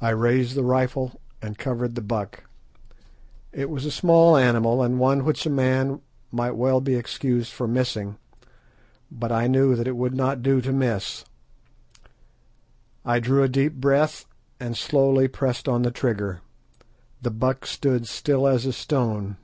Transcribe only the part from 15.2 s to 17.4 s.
pressed on the trigger. The